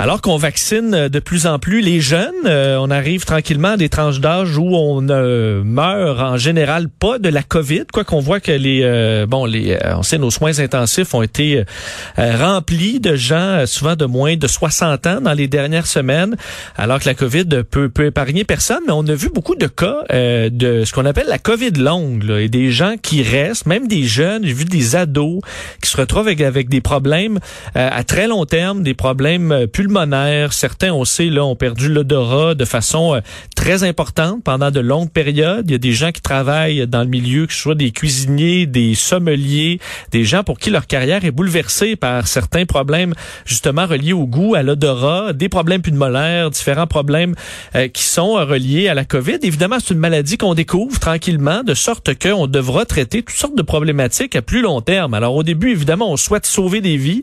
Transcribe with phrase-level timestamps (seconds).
[0.00, 3.88] Alors qu'on vaccine de plus en plus les jeunes, euh, on arrive tranquillement à des
[3.88, 8.38] tranches d'âge où on ne meurt en général pas de la COVID, quoi qu'on voit
[8.38, 11.64] que les euh, bon les euh, on sait nos soins intensifs ont été
[12.16, 16.36] remplis de gens souvent de moins de 60 ans dans les dernières semaines,
[16.76, 20.04] alors que la COVID peut peut épargner personne, mais on a vu beaucoup de cas
[20.12, 24.04] de ce qu'on appelle la COVID longue là, et des gens qui restent, même des
[24.04, 25.40] jeunes, j'ai vu des ados
[25.82, 27.40] qui se retrouvent avec, avec des problèmes
[27.74, 29.87] à très long terme, des problèmes plus
[30.50, 33.20] Certains, on sait, là, ont perdu l'odorat de façon euh,
[33.56, 35.64] très importante pendant de longues périodes.
[35.68, 38.66] Il y a des gens qui travaillent dans le milieu, que ce soit des cuisiniers,
[38.66, 39.80] des sommeliers,
[40.10, 43.14] des gens pour qui leur carrière est bouleversée par certains problèmes
[43.44, 47.34] justement reliés au goût, à l'odorat, des problèmes pulmonaires, différents problèmes
[47.74, 49.38] euh, qui sont euh, reliés à la COVID.
[49.42, 53.62] Évidemment, c'est une maladie qu'on découvre tranquillement, de sorte qu'on devra traiter toutes sortes de
[53.62, 55.14] problématiques à plus long terme.
[55.14, 57.22] Alors au début, évidemment, on souhaite sauver des vies.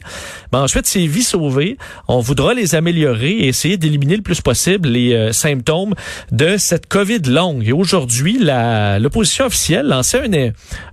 [0.51, 4.89] Mais ensuite, ces vies sauvées, on voudra les améliorer et essayer d'éliminer le plus possible
[4.89, 5.93] les euh, symptômes
[6.31, 7.67] de cette COVID longue.
[7.67, 8.39] Et aujourd'hui,
[8.99, 10.23] l'opposition officielle lançait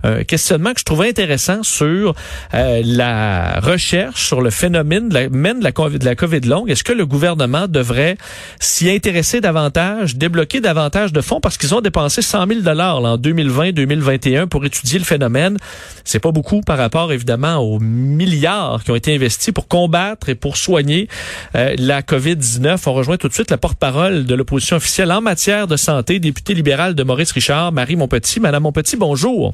[0.03, 2.15] un, questionnement que je trouvais intéressant sur
[2.53, 6.41] euh, la recherche sur le phénomène de la, même de la, COVID, de la COVID
[6.41, 6.69] longue.
[6.69, 8.17] Est-ce que le gouvernement devrait
[8.59, 11.39] s'y intéresser davantage, débloquer davantage de fonds?
[11.39, 15.57] Parce qu'ils ont dépensé 100 000 dollars en 2020-2021 pour étudier le phénomène.
[16.03, 20.35] C'est pas beaucoup par rapport évidemment aux milliards qui ont été investis pour combattre et
[20.35, 21.07] pour soigner
[21.55, 22.83] euh, la COVID-19.
[22.87, 26.53] On rejoint tout de suite la porte-parole de l'opposition officielle en matière de santé, députée
[26.53, 28.39] libérale de Maurice Richard, Marie Monpetit.
[28.39, 29.53] Madame Monpetit, bonjour.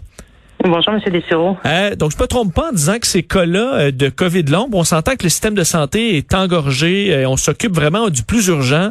[0.62, 1.00] Bonjour, M.
[1.10, 1.58] Dessureau.
[1.66, 4.44] Euh, donc, je ne me trompe pas en disant que ces cas-là euh, de COVID
[4.44, 8.24] long, on s'entend que le système de santé est engorgé, euh, on s'occupe vraiment du
[8.24, 8.90] plus urgent,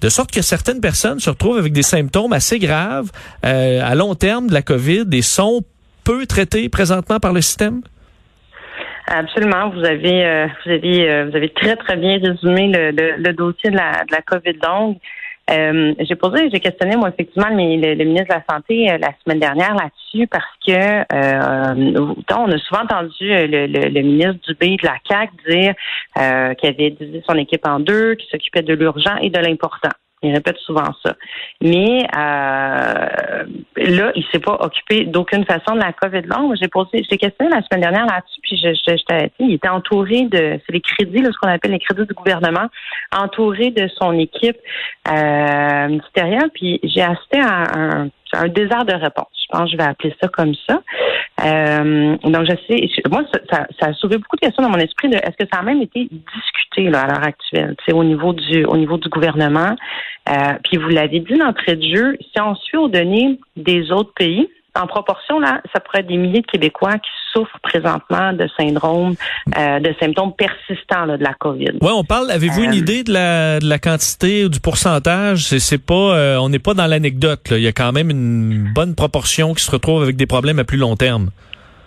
[0.00, 3.10] de sorte que certaines personnes se retrouvent avec des symptômes assez graves
[3.42, 5.62] à long terme de la COVID et sont
[6.04, 7.82] peu traités présentement par le système?
[9.12, 9.70] Absolument.
[9.70, 13.70] Vous avez, euh, vous avez, euh, vous avez très très bien résumé le, le, dossier
[13.70, 14.98] de la, de la COVID longue.
[15.50, 19.40] Euh, j'ai posé, j'ai questionné moi effectivement le, le, ministre de la Santé la semaine
[19.40, 21.02] dernière là-dessus parce que
[22.32, 25.74] on a souvent entendu le, le, ministre Dubé de la CAC dire
[26.54, 29.90] qu'il avait divisé son équipe en deux, qu'il s'occupait de l'urgent et de l'important.
[30.22, 31.14] Il répète souvent ça.
[31.62, 33.44] Mais euh,
[33.76, 36.56] là, il s'est pas occupé d'aucune façon de la COVID longue.
[36.60, 40.60] J'ai posé, j'ai questionné la semaine dernière là-dessus, puis je, je, il était entouré de,
[40.66, 42.68] c'est les crédits, là, ce qu'on appelle les crédits du gouvernement,
[43.16, 44.58] entouré de son équipe
[45.08, 46.50] euh, ministérielle.
[46.54, 49.28] Puis j'ai assisté à un, un désert de réponse.
[49.42, 50.82] Je pense que je vais appeler ça comme ça.
[51.44, 55.08] Euh, donc, je sais, moi, ça, ça, a soulevé beaucoup de questions dans mon esprit
[55.08, 58.64] de est-ce que ça a même été discuté là, à l'heure actuelle, au niveau du
[58.64, 59.74] au niveau du gouvernement?
[60.28, 64.12] Euh, puis vous l'avez dit d'entrée de jeu, si on suit aux données des autres
[64.14, 68.48] pays, en proportion, là, ça pourrait être des milliers de Québécois qui souffrent présentement de
[68.58, 69.14] syndrome,
[69.56, 71.78] euh, de symptômes persistants là, de la COVID.
[71.80, 72.30] Oui, on parle.
[72.30, 75.42] Avez-vous une idée de la, de la quantité ou du pourcentage?
[75.58, 77.48] C'est pas, on n'est pas dans l'anecdote.
[77.50, 80.64] Il y a quand même une bonne proportion qui se retrouve avec des problèmes à
[80.64, 81.30] plus long terme.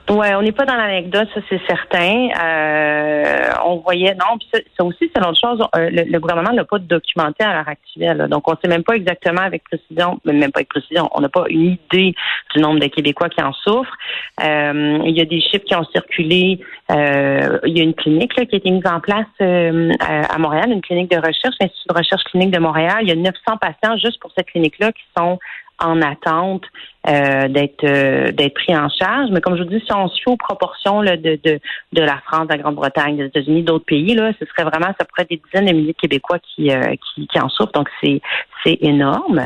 [0.09, 2.28] Oui, on n'est pas dans l'anecdote, ça c'est certain.
[2.38, 5.66] Euh, on voyait, non, puis ça, aussi c'est l'autre chose.
[5.78, 8.96] Euh, le, gouvernement n'a pas documenté à l'heure actuelle, donc on ne sait même pas
[8.96, 12.13] exactement avec précision, même pas avec précision, on n'a pas une idée
[12.53, 13.96] du nombre de Québécois qui en souffrent.
[14.44, 16.59] Euh, il y a des chiffres qui ont circulé.
[16.90, 20.81] il y a une clinique là, qui a été mise en place à Montréal, une
[20.81, 22.97] clinique de recherche, l'Institut de recherche clinique de Montréal.
[23.03, 25.40] Il y a 900 patients juste pour cette clinique-là qui sont
[25.79, 26.63] en attente
[27.07, 29.29] euh, d'être euh, d'être pris en charge.
[29.31, 31.59] Mais comme je vous dis, si on se aux proportions de, de,
[31.91, 35.06] de la France, de la Grande-Bretagne, des États-Unis, d'autres pays, là, ce serait vraiment, ça
[35.06, 37.73] pourrait être des dizaines de milliers de Québécois qui, euh, qui, qui, en souffrent.
[37.73, 38.22] Donc c'est
[38.63, 39.45] c'est énorme.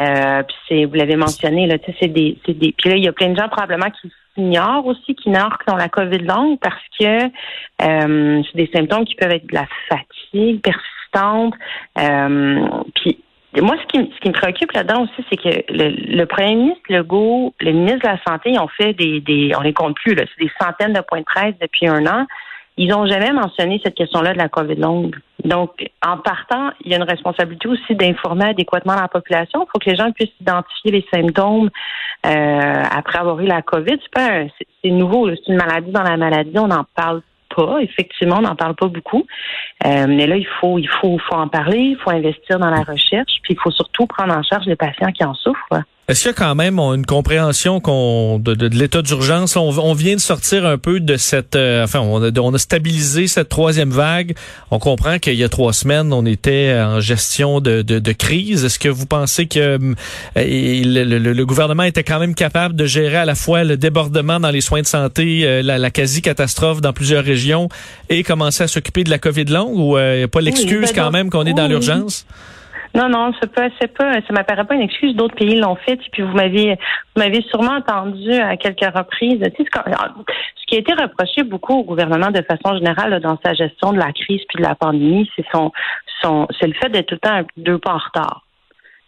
[0.00, 2.72] Euh, c'est, vous l'avez mentionné, là, c'est des, c'est des.
[2.78, 5.74] Puis là, il y a plein de gens probablement qui ignorent aussi, qui ignorent qu'ils
[5.74, 7.18] ont la COVID longue parce que
[7.78, 11.54] c'est des symptômes qui peuvent être de la fatigue persistante.
[12.94, 13.18] puis
[13.60, 17.54] moi, ce qui, ce qui me préoccupe là-dedans aussi, c'est que le, premier ministre Legault,
[17.60, 20.24] le ministre de la Santé, ils ont fait des, des on les compte plus, là,
[20.26, 22.26] c'est des centaines de points de presse depuis un an.
[22.78, 25.16] Ils n'ont jamais mentionné cette question-là de la COVID longue.
[25.44, 29.66] Donc, en partant, il y a une responsabilité aussi d'informer adéquatement la population.
[29.66, 31.68] Il faut que les gens puissent identifier les symptômes
[32.24, 33.98] euh, après avoir eu la COVID.
[34.00, 34.44] C'est pas
[34.82, 37.20] c'est nouveau, c'est une maladie dans la maladie, on en parle
[37.80, 39.26] Effectivement, on n'en parle pas beaucoup.
[39.84, 42.82] Euh, mais là, il faut, il faut, faut en parler, il faut investir dans la
[42.82, 45.82] recherche, puis il faut surtout prendre en charge les patients qui en souffrent.
[46.08, 49.54] Est-ce qu'il y a quand même une compréhension qu'on de, de, l'état d'urgence?
[49.54, 51.54] On, on, vient de sortir un peu de cette...
[51.54, 54.34] Euh, enfin, on a, on a, stabilisé cette troisième vague.
[54.72, 58.64] On comprend qu'il y a trois semaines, on était en gestion de, de, de crise.
[58.64, 59.78] Est-ce que vous pensez que euh,
[60.34, 64.40] le, le, le, gouvernement était quand même capable de gérer à la fois le débordement
[64.40, 67.68] dans les soins de santé, euh, la, la quasi-catastrophe dans plusieurs régions
[68.08, 69.78] et commencer à s'occuper de la COVID longue?
[69.78, 72.26] Ou il n'y a pas l'excuse oui, quand même qu'on est dans l'urgence?
[72.94, 75.14] Non, non, c'est pas, c'est pas, ça m'apparaît pas une excuse.
[75.14, 75.94] D'autres pays l'ont fait.
[75.94, 76.76] Et puis vous m'aviez,
[77.14, 79.40] vous m'avez sûrement entendu à quelques reprises.
[79.56, 83.54] Tu sais, ce qui a été reproché beaucoup au gouvernement de façon générale dans sa
[83.54, 85.72] gestion de la crise puis de la pandémie, c'est son,
[86.20, 88.42] son, c'est le fait d'être tout le temps deux pas en retard.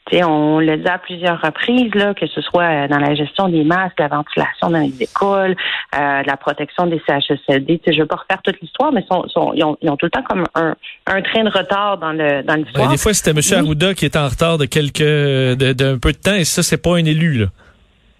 [0.06, 3.64] T'sais, on le dit à plusieurs reprises, là, que ce soit dans la gestion des
[3.64, 5.56] masques, la ventilation dans les écoles,
[5.94, 7.80] euh, la protection des CHSLD.
[7.86, 10.06] Je ne veux pas refaire toute l'histoire, mais sont, sont, ils, ont, ils, ont, tout
[10.06, 10.74] le temps comme un,
[11.06, 12.86] un train de retard dans le dans l'histoire.
[12.86, 13.64] Ben, des fois, c'était M.
[13.64, 16.96] Arruda qui était en retard de quelques d'un peu de temps, et ça, c'est pas
[16.96, 17.38] un élu.
[17.38, 17.46] Là.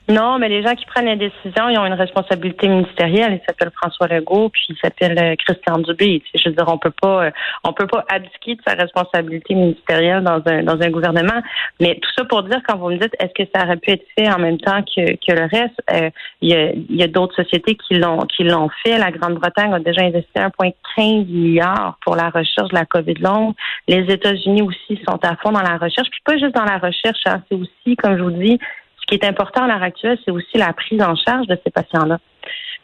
[0.06, 3.40] Non, mais les gens qui prennent les décisions, ils ont une responsabilité ministérielle.
[3.40, 6.22] Il s'appelle François Legault, puis il s'appelle Christian Dubé.
[6.34, 7.30] Je veux dire, on peut pas,
[7.64, 11.40] on peut pas abdiquer de sa responsabilité ministérielle dans un dans un gouvernement.
[11.80, 14.04] Mais tout ça pour dire, quand vous me dites, est-ce que ça aurait pu être
[14.16, 16.10] fait en même temps que, que le reste euh,
[16.42, 18.98] Il y a, il y a d'autres sociétés qui l'ont qui l'ont fait.
[18.98, 23.54] La Grande-Bretagne a déjà investi 1,15 milliard pour la recherche de la COVID longue.
[23.88, 27.20] Les États-Unis aussi sont à fond dans la recherche, puis pas juste dans la recherche.
[27.24, 28.58] Hein, c'est aussi, comme je vous dis
[29.04, 31.70] ce qui est important à l'heure actuelle, c'est aussi la prise en charge de ces
[31.70, 32.18] patients-là.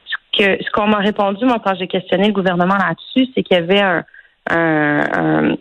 [0.05, 3.57] Ce que ce qu'on m'a répondu, moi, quand j'ai questionné le gouvernement là-dessus, c'est qu'il
[3.57, 4.05] y avait un,
[4.51, 5.57] un, un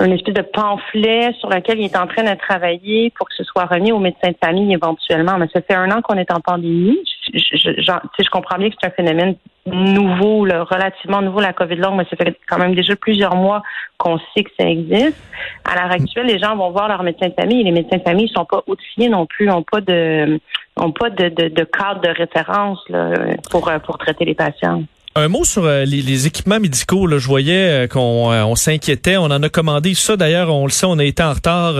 [0.00, 3.44] une espèce de pamphlet sur lequel il est en train de travailler pour que ce
[3.44, 5.36] soit remis aux médecins de famille éventuellement.
[5.38, 6.98] Mais ça fait un an qu'on est en pandémie.
[7.34, 9.36] Je, je, je, je comprends bien que c'est un phénomène
[9.66, 13.62] nouveau, là, relativement nouveau, la COVID longue, mais ça fait quand même déjà plusieurs mois
[13.96, 15.22] qu'on sait que ça existe.
[15.64, 18.02] À l'heure actuelle, les gens vont voir leur médecin de famille et les médecins de
[18.02, 20.40] famille ne sont pas outillés non plus, n'ont pas de
[20.76, 23.10] ont pas de, de, de cadre de référence là,
[23.50, 24.82] pour, pour traiter les patients.
[25.14, 27.06] Un mot sur euh, les, équipements médicaux.
[27.06, 29.18] Là, je voyais euh, qu'on euh, s'inquiétait.
[29.18, 30.16] On en a commandé ça.
[30.16, 31.74] D'ailleurs, on le sait, on a été en retard.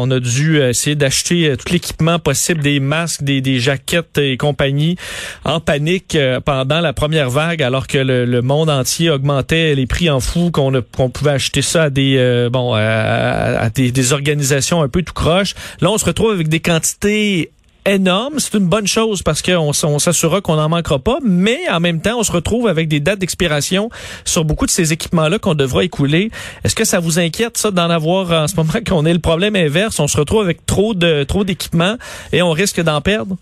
[0.00, 4.96] on a dû essayer d'acheter tout l'équipement possible, des masques, des, jaquettes et compagnie,
[5.44, 6.16] en panique
[6.46, 11.10] pendant la première vague, alors que le, monde entier augmentait les prix en fou, qu'on
[11.10, 15.54] pouvait acheter ça à des à, des organisations un peu tout croche.
[15.80, 17.50] Là, on se retrouve avec des quantités
[17.86, 18.38] énorme.
[18.38, 22.00] C'est une bonne chose parce qu'on on, s'assurera qu'on n'en manquera pas, mais en même
[22.00, 23.90] temps, on se retrouve avec des dates d'expiration
[24.24, 26.30] sur beaucoup de ces équipements-là qu'on devra écouler.
[26.64, 29.56] Est-ce que ça vous inquiète, ça, d'en avoir en ce moment qu'on ait le problème
[29.56, 29.98] inverse?
[30.00, 31.96] On se retrouve avec trop de trop d'équipements
[32.32, 33.36] et on risque d'en perdre?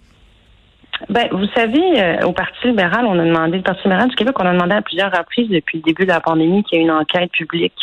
[1.08, 4.34] Ben, vous savez, euh, au Parti libéral, on a demandé, le Parti libéral du Québec,
[4.41, 6.84] on a demandé à plusieurs reprises depuis le début de la pandémie qu'il y ait
[6.84, 7.75] une enquête publique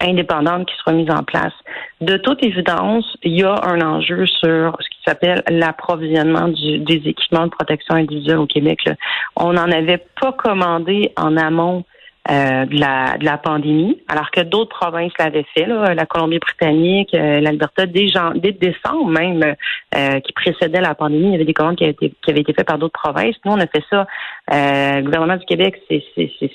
[0.00, 1.52] indépendante qui soit mise en place.
[2.00, 7.94] De toute évidence, il y a un enjeu sur s'appelle l'approvisionnement des équipements de protection
[7.94, 8.80] individuelle au Québec.
[8.86, 8.94] Là.
[9.36, 11.84] On n'en avait pas commandé en amont
[12.30, 17.14] euh, de, la, de la pandémie, alors que d'autres provinces l'avaient fait, là, la Colombie-Britannique,
[17.14, 18.06] euh, l'Alberta, dès,
[18.36, 19.54] dès décembre même,
[19.94, 22.40] euh, qui précédait la pandémie, il y avait des commandes qui avaient été, qui avaient
[22.40, 23.36] été faites par d'autres provinces.
[23.44, 24.06] Nous, on a fait ça.
[24.52, 26.00] Euh, le gouvernement du Québec s'est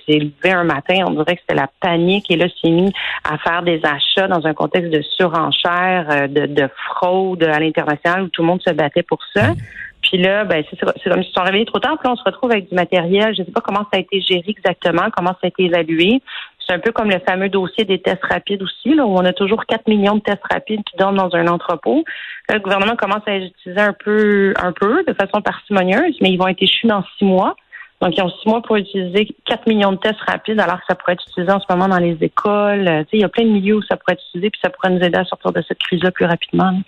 [0.07, 2.91] levé un matin, on dirait que c'était la panique, et là, s'est mis
[3.23, 8.23] à faire des achats dans un contexte de surenchère, euh, de, de fraude à l'international,
[8.23, 9.53] où tout le monde se battait pour ça.
[10.01, 10.93] Puis là, ben, c'est comme
[11.23, 11.97] si se sont réveillés trop tard.
[11.97, 13.35] Puis là, on se retrouve avec du matériel.
[13.35, 16.21] Je ne sais pas comment ça a été géré exactement, comment ça a été évalué.
[16.65, 19.33] C'est un peu comme le fameux dossier des tests rapides aussi, là, où on a
[19.33, 22.03] toujours 4 millions de tests rapides qui dorment dans un entrepôt.
[22.47, 26.29] Là, le gouvernement commence à les utiliser un peu, un peu, de façon parcimonieuse, mais
[26.29, 27.55] ils vont être échus dans six mois.
[28.01, 30.95] Donc, ils ont six mois pour utiliser 4 millions de tests rapides, alors que ça
[30.95, 32.85] pourrait être utilisé en ce moment dans les écoles.
[32.85, 34.69] Tu sais, il y a plein de milieux où ça pourrait être utilisé, puis ça
[34.69, 36.79] pourrait nous aider à sortir de cette crise-là plus rapidement.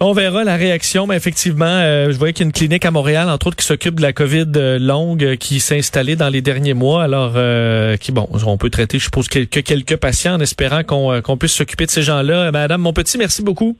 [0.00, 2.92] On verra la réaction, mais effectivement, euh, je voyais qu'il y a une clinique à
[2.92, 6.40] Montréal, entre autres, qui s'occupe de la COVID longue, euh, qui s'est installée dans les
[6.40, 7.02] derniers mois.
[7.02, 11.36] Alors, euh, qui bon, on peut traiter, je suppose, quelques quelques patients en espérant qu'on
[11.36, 12.52] puisse s'occuper de ces gens-là.
[12.52, 13.76] Madame Monpetit, merci beaucoup.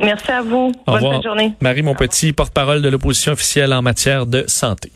[0.00, 0.72] Merci à vous.
[0.86, 1.22] Au Bonne revoir.
[1.22, 1.52] journée.
[1.60, 4.92] Marie Monpetit, porte-parole de l'opposition officielle en matière de santé.